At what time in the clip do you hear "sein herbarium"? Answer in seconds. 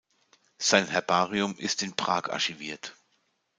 0.57-1.55